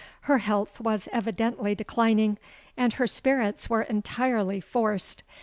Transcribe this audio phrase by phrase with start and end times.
[0.21, 2.39] Her health was evidently declining;
[2.75, 5.21] and her spirits were entirely forced.